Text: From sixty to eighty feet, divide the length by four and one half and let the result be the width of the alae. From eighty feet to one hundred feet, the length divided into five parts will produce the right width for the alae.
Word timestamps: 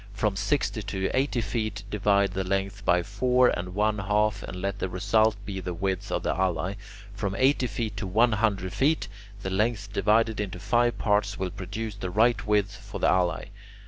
From 0.13 0.35
sixty 0.35 0.81
to 0.81 1.11
eighty 1.13 1.41
feet, 1.41 1.83
divide 1.91 2.31
the 2.31 2.43
length 2.43 2.83
by 2.83 3.03
four 3.03 3.49
and 3.49 3.75
one 3.75 3.99
half 3.99 4.41
and 4.41 4.59
let 4.59 4.79
the 4.79 4.89
result 4.89 5.35
be 5.45 5.59
the 5.59 5.75
width 5.75 6.11
of 6.11 6.23
the 6.23 6.33
alae. 6.33 6.75
From 7.13 7.35
eighty 7.35 7.67
feet 7.67 7.97
to 7.97 8.07
one 8.07 8.31
hundred 8.31 8.73
feet, 8.73 9.07
the 9.43 9.51
length 9.51 9.93
divided 9.93 10.39
into 10.39 10.57
five 10.59 10.97
parts 10.97 11.37
will 11.37 11.51
produce 11.51 11.93
the 11.93 12.09
right 12.09 12.47
width 12.47 12.75
for 12.77 12.99
the 12.99 13.09
alae. 13.09 13.49